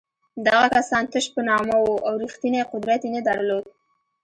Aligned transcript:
دغه 0.45 0.65
کسان 0.75 1.03
تش 1.11 1.25
په 1.33 1.41
نامه 1.49 1.75
وو 1.81 1.95
او 2.07 2.13
رښتینی 2.23 2.61
قدرت 2.71 3.01
یې 3.05 3.09
نه 3.15 3.21
درلود. 3.27 3.65